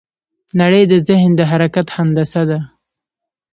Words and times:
نړۍ 0.61 0.83
د 0.91 0.93
ذهن 1.07 1.31
د 1.37 1.41
حرکت 1.51 1.87
هندسه 1.97 2.41
ده. 2.49 2.59